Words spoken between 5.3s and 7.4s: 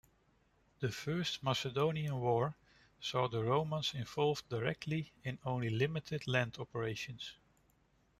only limited land operations.